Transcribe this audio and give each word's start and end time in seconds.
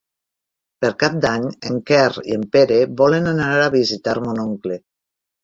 Per 0.85 0.89
Cap 1.03 1.19
d'Any 1.25 1.45
en 1.71 1.77
Quer 1.89 2.07
i 2.31 2.39
en 2.39 2.47
Pere 2.57 2.81
volen 3.03 3.33
anar 3.35 3.53
a 3.59 3.69
visitar 3.79 4.19
mon 4.27 4.43
oncle. 4.49 4.81